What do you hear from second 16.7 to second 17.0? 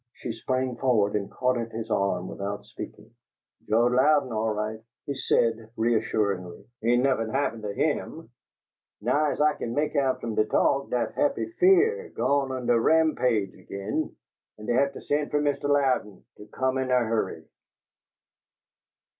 in a